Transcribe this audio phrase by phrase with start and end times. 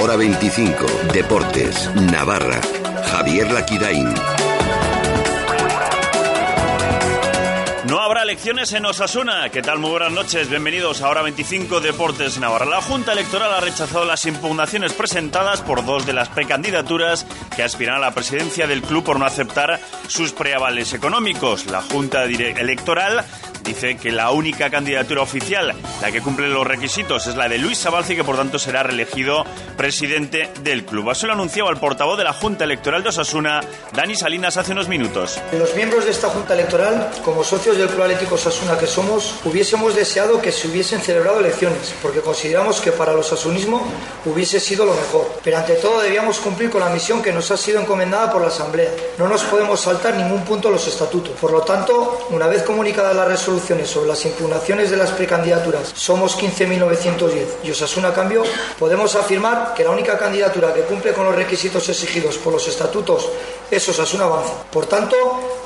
[0.00, 0.86] Ahora 25.
[1.12, 1.94] Deportes.
[1.94, 2.58] Navarra.
[3.10, 4.08] Javier Laquidain.
[7.86, 9.50] No habrá elecciones en Osasuna.
[9.50, 9.78] ¿Qué tal?
[9.78, 10.48] Muy buenas noches.
[10.48, 12.64] Bienvenidos a Hora 25 Deportes Navarra.
[12.64, 17.96] La Junta Electoral ha rechazado las impugnaciones presentadas por dos de las precandidaturas que aspiran
[17.96, 21.66] a la presidencia del club por no aceptar sus preavales económicos.
[21.66, 23.22] La Junta Electoral
[23.64, 27.78] dice que la única candidatura oficial, la que cumple los requisitos, es la de Luis
[27.78, 29.44] Sabalci, que por tanto será reelegido
[29.76, 31.10] presidente del club.
[31.10, 33.60] Así lo anunciaba el portavoz de la Junta Electoral de Osasuna,
[33.92, 35.40] Dani Salinas, hace unos minutos.
[35.52, 39.94] Los miembros de esta Junta Electoral, como socios del Club Atlético Osasuna que somos, hubiésemos
[39.94, 43.86] deseado que se hubiesen celebrado elecciones, porque consideramos que para el osasunismo
[44.24, 45.30] hubiese sido lo mejor.
[45.42, 48.48] Pero ante todo debíamos cumplir con la misión que nos ha sido encomendada por la
[48.48, 48.90] Asamblea.
[49.18, 51.36] No nos podemos saltar ningún punto de los estatutos.
[51.40, 53.49] Por lo tanto, una vez comunicada la resolución,
[53.84, 58.44] sobre las impugnaciones de las precandidaturas Somos 15.910 y Osasuna Cambio,
[58.78, 63.28] podemos afirmar que la única candidatura que cumple con los requisitos exigidos por los estatutos
[63.70, 64.52] es Osasuna Avanza.
[64.70, 65.16] Por tanto,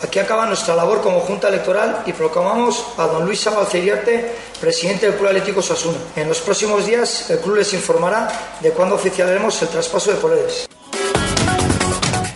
[0.03, 5.17] aquí acaba nuestra labor como Junta Electoral y proclamamos a don Luis Sabalceriarte presidente del
[5.17, 5.99] Club Atlético Osasuna.
[6.17, 10.69] En los próximos días el club les informará de cuándo oficialaremos el traspaso de poderes.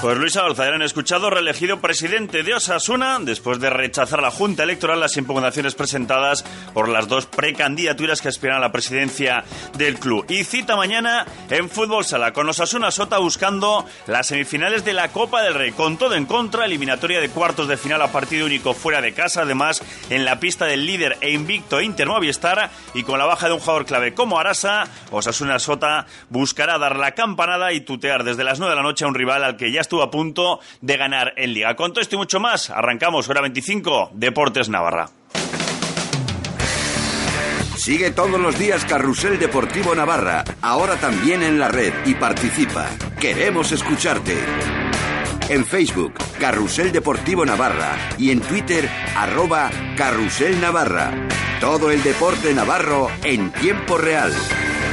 [0.00, 4.62] Pues Luis Alza, han escuchado, reelegido presidente de Osasuna después de rechazar a la Junta
[4.62, 9.42] Electoral las impugnaciones presentadas por las dos precandidaturas que aspiran a la presidencia
[9.76, 10.24] del club.
[10.28, 15.42] Y cita mañana en Fútbol Sala con Osasuna Sota buscando las semifinales de la Copa
[15.42, 15.72] del Rey.
[15.72, 19.42] Con todo en contra, eliminatoria de cuartos de final a partido único fuera de casa,
[19.42, 23.54] además en la pista del líder e invicto Inter Movistar y con la baja de
[23.54, 28.60] un jugador clave como Arasa, Osasuna Sota buscará dar la campanada y tutear desde las
[28.60, 31.32] 9 de la noche a un rival al que ya estuvo a punto de ganar
[31.36, 31.74] en Liga.
[31.74, 35.08] Con todo esto y mucho más, arrancamos hora 25, Deportes Navarra.
[37.74, 42.86] Sigue todos los días Carrusel Deportivo Navarra, ahora también en la red y participa.
[43.18, 44.36] Queremos escucharte.
[45.48, 51.12] En Facebook, Carrusel Deportivo Navarra y en Twitter, arroba Carrusel Navarra.
[51.62, 54.34] Todo el deporte navarro en tiempo real.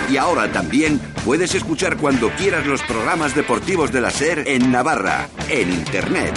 [0.09, 5.27] Y ahora también puedes escuchar cuando quieras los programas deportivos de la SER en Navarra,
[5.49, 6.33] en Internet.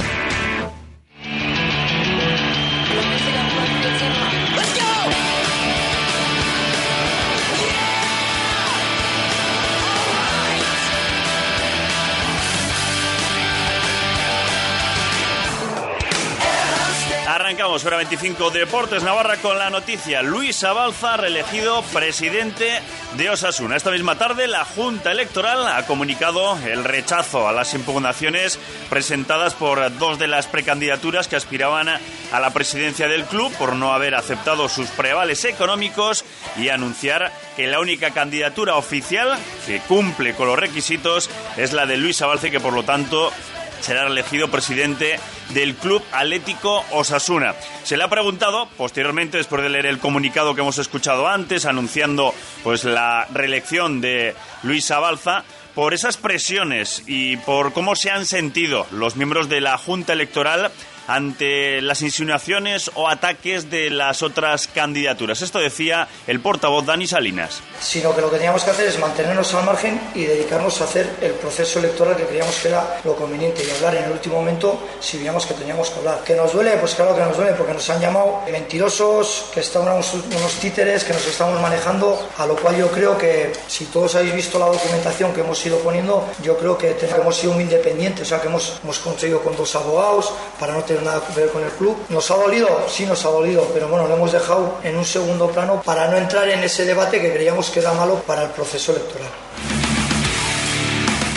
[17.84, 20.22] Hora 25 Deportes Navarra con la noticia.
[20.22, 22.80] Luis Abalza reelegido presidente
[23.16, 23.76] de Osasuna.
[23.76, 28.58] Esta misma tarde la Junta Electoral ha comunicado el rechazo a las impugnaciones
[28.90, 33.92] presentadas por dos de las precandidaturas que aspiraban a la presidencia del club por no
[33.92, 36.24] haber aceptado sus preavales económicos
[36.56, 41.96] y anunciar que la única candidatura oficial que cumple con los requisitos es la de
[41.96, 43.32] Luis Abalce que por lo tanto
[43.80, 45.20] será elegido presidente
[45.50, 47.54] del Club Atlético Osasuna.
[47.84, 52.34] Se le ha preguntado posteriormente, después de leer el comunicado que hemos escuchado antes, anunciando
[52.62, 55.44] pues la reelección de Luis Abalza,
[55.74, 60.72] por esas presiones y por cómo se han sentido los miembros de la Junta Electoral
[61.08, 65.42] ante las insinuaciones o ataques de las otras candidaturas.
[65.42, 67.60] Esto decía el portavoz Dani Salinas.
[67.80, 71.08] Sino que lo que teníamos que hacer es mantenernos al margen y dedicarnos a hacer
[71.22, 74.86] el proceso electoral que creíamos que era lo conveniente y hablar en el último momento
[75.00, 76.22] si veíamos que teníamos que hablar.
[76.24, 76.76] ¿Que nos duele?
[76.76, 81.14] Pues claro que nos duele porque nos han llamado mentirosos, que estamos unos títeres, que
[81.14, 85.32] nos estamos manejando, a lo cual yo creo que si todos habéis visto la documentación
[85.32, 88.78] que hemos ido poniendo, yo creo que hemos sido muy independientes, o sea que hemos,
[88.82, 91.96] hemos conseguido con dos abogados para no tener nada que ver con el club.
[92.08, 92.86] ¿Nos ha dolido?
[92.88, 96.16] Sí, nos ha dolido, pero bueno, lo hemos dejado en un segundo plano para no
[96.16, 99.28] entrar en ese debate que creíamos que era malo para el proceso electoral.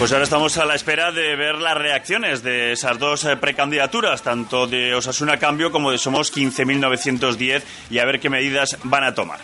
[0.02, 4.24] Pues ahora estamos a la espera de ver las reacciones de esas dos eh, precandidaturas,
[4.24, 7.62] tanto de Osasuna Cambio como de Somos 15.910,
[7.92, 9.42] y a ver qué medidas van a tomar.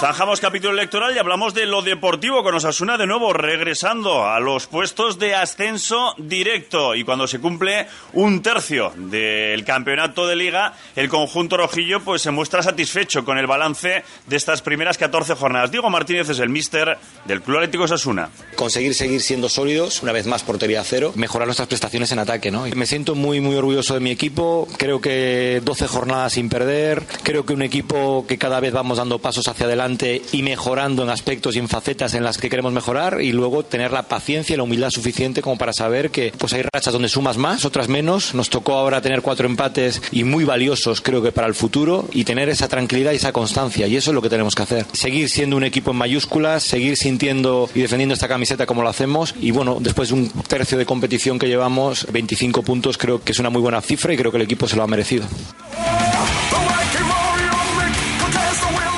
[0.00, 4.66] Zanjamos capítulo electoral y hablamos de lo deportivo con Osasuna de nuevo regresando a los
[4.66, 11.08] puestos de ascenso directo y cuando se cumple un tercio del campeonato de liga el
[11.08, 15.70] conjunto rojillo pues se muestra satisfecho con el balance de estas primeras 14 jornadas.
[15.70, 18.28] Diego Martínez es el míster del Club Atlético Osasuna.
[18.56, 22.64] Conseguir seguir siendo sólidos, una vez más portería cero, mejorar nuestras prestaciones en ataque, ¿no?
[22.74, 27.46] Me siento muy muy orgulloso de mi equipo, creo que 12 jornadas sin perder, creo
[27.46, 31.56] que un equipo que cada vez vamos dando pasos hacia adelante y mejorando en aspectos
[31.56, 34.64] y en facetas en las que queremos mejorar y luego tener la paciencia y la
[34.64, 38.34] humildad suficiente como para saber que pues hay rachas donde sumas más, otras menos.
[38.34, 42.24] Nos tocó ahora tener cuatro empates y muy valiosos creo que para el futuro y
[42.24, 44.86] tener esa tranquilidad y esa constancia y eso es lo que tenemos que hacer.
[44.92, 49.34] Seguir siendo un equipo en mayúsculas, seguir sintiendo y defendiendo esta camiseta como lo hacemos
[49.40, 53.38] y bueno, después de un tercio de competición que llevamos, 25 puntos creo que es
[53.38, 55.24] una muy buena cifra y creo que el equipo se lo ha merecido.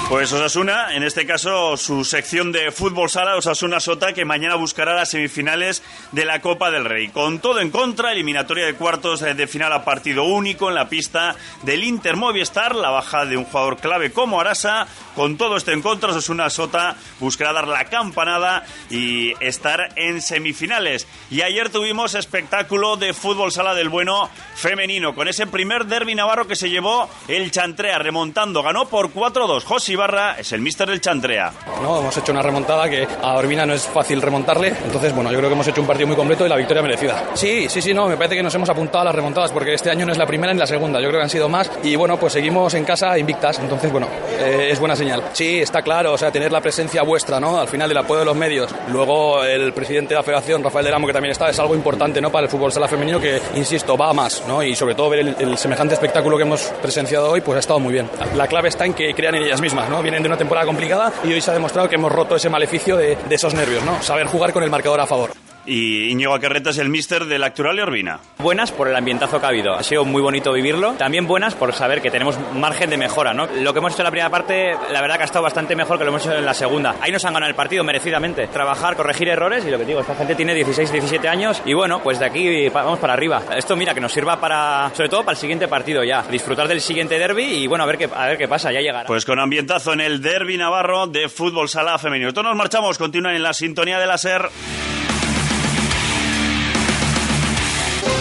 [0.08, 4.94] Pues Osasuna, en este caso su sección de fútbol sala, Osasuna Sota, que mañana buscará
[4.94, 7.08] las semifinales de la Copa del Rey.
[7.08, 11.34] Con todo en contra, eliminatoria de cuartos de final a partido único en la pista
[11.62, 14.86] del Inter Movistar, la baja de un jugador clave como Arasa.
[15.16, 21.08] Con todo esto en contra, Osasuna Sota buscará dar la campanada y estar en semifinales.
[21.30, 26.46] Y ayer tuvimos espectáculo de fútbol sala del bueno femenino, con ese primer derby navarro
[26.46, 29.64] que se llevó el Chantrea, remontando, ganó por 4-2.
[29.64, 29.93] José
[30.38, 31.52] es el mister del Chantrea.
[31.80, 35.38] No, hemos hecho una remontada que a Orbina no es fácil remontarle, entonces bueno, yo
[35.38, 37.30] creo que hemos hecho un partido muy completo y la victoria merecida.
[37.34, 39.90] Sí, sí, sí, no, me parece que nos hemos apuntado a las remontadas porque este
[39.90, 41.94] año no es la primera ni la segunda, yo creo que han sido más y
[41.94, 44.08] bueno, pues seguimos en casa invictas, entonces bueno,
[44.38, 45.22] eh, es buena señal.
[45.32, 47.60] Sí, está claro, o sea, tener la presencia vuestra, ¿no?
[47.60, 48.74] Al final del apoyo de los medios.
[48.88, 52.32] Luego el presidente de la federación, Rafael Delamo, que también está, es algo importante, ¿no?
[52.32, 54.62] Para el fútbol sala femenino que, insisto, va a más, ¿no?
[54.62, 57.78] Y sobre todo ver el, el semejante espectáculo que hemos presenciado hoy, pues ha estado
[57.78, 58.10] muy bien.
[58.34, 60.02] La clave está en que crean en ellas mismas, ¿no?
[60.02, 62.96] Vienen de una temporada complicada y hoy se ha demostrado que hemos roto ese maleficio
[62.96, 64.02] de, de esos nervios, ¿no?
[64.02, 65.30] Saber jugar con el marcador a favor
[65.66, 68.20] y Íñigo Acarreta es el mister de la Actual Orbina.
[68.38, 69.74] Buenas por el ambientazo que ha habido.
[69.74, 70.92] Ha sido muy bonito vivirlo.
[70.94, 73.46] También buenas por saber que tenemos margen de mejora, ¿no?
[73.46, 75.98] Lo que hemos hecho en la primera parte, la verdad que ha estado bastante mejor
[75.98, 76.96] que lo hemos hecho en la segunda.
[77.00, 78.46] Ahí nos han ganado el partido merecidamente.
[78.48, 82.00] Trabajar, corregir errores y lo que digo, esta gente tiene 16, 17 años y bueno,
[82.02, 83.42] pues de aquí vamos para arriba.
[83.56, 86.22] Esto mira que nos sirva para, sobre todo para el siguiente partido ya.
[86.30, 89.06] Disfrutar del siguiente derby y bueno, a ver qué, a ver qué pasa, ya llegará.
[89.06, 92.32] Pues con ambientazo en el derby navarro de fútbol sala femenino.
[92.32, 94.50] Todos nos marchamos, continúan en la sintonía de la SER.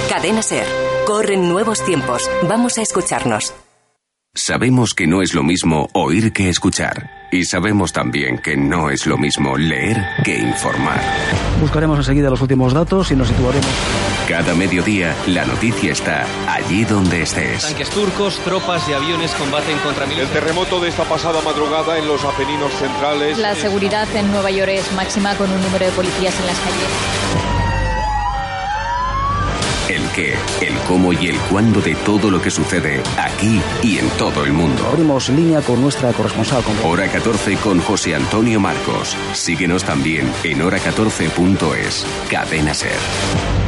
[0.09, 0.67] Cadena Ser.
[1.05, 2.29] Corren nuevos tiempos.
[2.47, 3.53] Vamos a escucharnos.
[4.35, 7.09] Sabemos que no es lo mismo oír que escuchar.
[7.31, 10.99] Y sabemos también que no es lo mismo leer que informar.
[11.61, 13.69] Buscaremos enseguida los últimos datos y nos situaremos.
[14.27, 17.63] Cada mediodía, la noticia está allí donde estés.
[17.63, 22.23] Tanques turcos, tropas y aviones combaten contra El terremoto de esta pasada madrugada en los
[22.23, 23.37] Apeninos centrales.
[23.37, 27.52] La seguridad en Nueva York es máxima con un número de policías en las calles
[29.89, 34.09] el qué, el cómo y el cuándo de todo lo que sucede aquí y en
[34.11, 34.85] todo el mundo.
[34.87, 36.63] Abrimos línea con nuestra corresponsal.
[36.63, 36.75] Con...
[36.83, 39.15] Hora 14 con José Antonio Marcos.
[39.33, 42.05] Síguenos también en hora14.es.
[42.29, 43.62] Cadena Ser.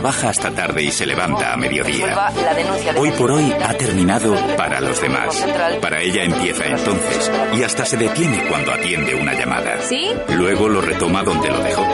[0.00, 2.32] Trabaja hasta tarde y se levanta a mediodía.
[2.96, 5.44] Hoy por hoy ha terminado para los demás.
[5.82, 9.78] Para ella empieza entonces y hasta se detiene cuando atiende una llamada.
[9.82, 10.10] ¿Sí?
[10.28, 11.84] Luego lo retoma donde lo dejó.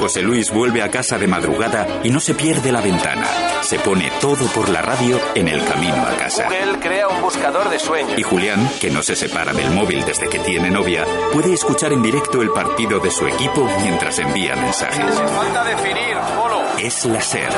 [0.00, 3.28] José Luis vuelve a casa de madrugada y no se pierde la ventana.
[3.60, 6.46] Se pone todo por la radio en el camino a casa.
[6.46, 8.18] Google crea un buscador de sueños.
[8.18, 12.02] Y Julián, que no se separa del móvil desde que tiene novia, puede escuchar en
[12.02, 15.14] directo el partido de su equipo mientras envía mensajes.
[15.14, 16.57] Falta definir, Polo.
[16.76, 17.48] Es la SER.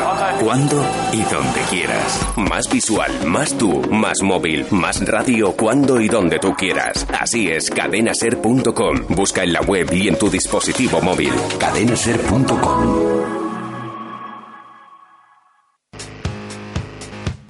[0.41, 2.21] Cuando y donde quieras.
[2.37, 7.07] Más visual, más tú, más móvil, más radio cuando y donde tú quieras.
[7.19, 9.07] Así es, cadenaser.com.
[9.09, 11.33] Busca en la web y en tu dispositivo móvil.
[11.59, 13.40] Cadenaser.com.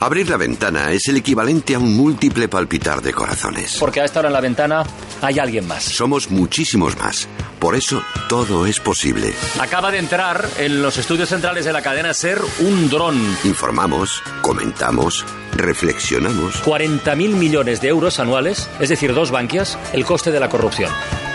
[0.03, 3.77] Abrir la ventana es el equivalente a un múltiple palpitar de corazones.
[3.79, 4.83] Porque a esta hora en la ventana
[5.21, 5.85] hay alguien más.
[5.85, 7.29] Somos muchísimos más.
[7.59, 9.35] Por eso todo es posible.
[9.61, 13.15] Acaba de entrar en los estudios centrales de la cadena SER un dron.
[13.45, 16.65] Informamos, comentamos, reflexionamos.
[16.65, 20.91] 40.000 millones de euros anuales, es decir, dos banquias, el coste de la corrupción.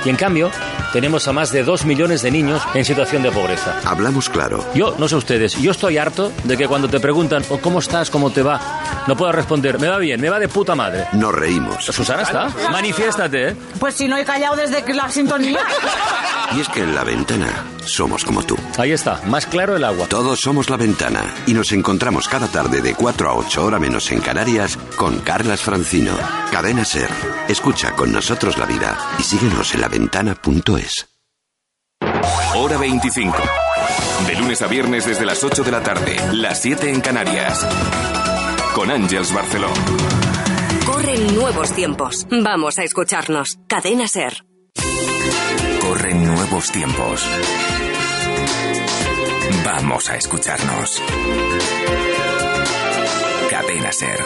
[0.05, 0.49] Y en cambio,
[0.95, 3.81] tenemos a más de dos millones de niños en situación de pobreza.
[3.83, 4.63] Hablamos claro.
[4.73, 8.09] Yo, no sé ustedes, yo estoy harto de que cuando te preguntan, oh, ¿cómo estás?
[8.09, 9.03] ¿Cómo te va?
[9.05, 11.05] No puedo responder, me va bien, me va de puta madre.
[11.11, 11.83] Nos reímos.
[11.83, 12.47] Susana está.
[12.71, 13.55] Manifiéstate, ¿eh?
[13.77, 15.59] Pues si no he callado desde que la sintonía.
[16.55, 18.55] Y es que en la ventana somos como tú.
[18.77, 20.07] Ahí está, más claro el agua.
[20.07, 24.09] Todos somos la ventana y nos encontramos cada tarde de 4 a 8 horas menos
[24.11, 26.13] en Canarias con Carlas Francino.
[26.51, 27.09] Cadena Ser.
[27.49, 30.84] Escucha con nosotros la vida y síguenos en laventana.es.
[32.55, 33.37] Hora 25.
[34.27, 37.65] De lunes a viernes desde las 8 de la tarde, las 7 en Canarias.
[38.73, 39.69] Con Ángels Barceló.
[40.85, 42.27] Corren nuevos tiempos.
[42.29, 43.57] Vamos a escucharnos.
[43.67, 44.45] Cadena Ser.
[45.81, 47.25] Corren nuevos tiempos.
[49.65, 51.01] Vamos a escucharnos.
[53.49, 54.19] Cadena Ser.